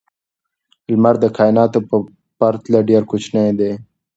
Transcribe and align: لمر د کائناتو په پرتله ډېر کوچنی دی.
لمر 0.91 1.15
د 1.23 1.25
کائناتو 1.37 1.79
په 1.89 1.95
پرتله 2.39 2.79
ډېر 2.89 3.01
کوچنی 3.11 3.49
دی. 3.59 3.71